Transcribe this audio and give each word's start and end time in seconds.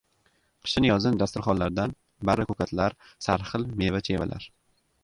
Qishin-yozin 0.67 1.19
dasturxonlardan 1.23 1.93
barra 2.31 2.49
ko‘katlar, 2.53 2.97
sarxil 3.29 3.71
meva-chevalar 3.85 4.53